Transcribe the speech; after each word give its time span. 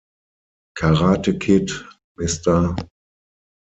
Karate 0.75 1.37
Kid, 1.39 1.69
Mr. 2.19 2.75